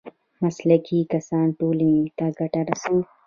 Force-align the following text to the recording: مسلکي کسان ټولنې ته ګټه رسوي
مسلکي 0.43 0.99
کسان 1.13 1.47
ټولنې 1.59 1.97
ته 2.17 2.25
ګټه 2.39 2.61
رسوي 2.69 3.03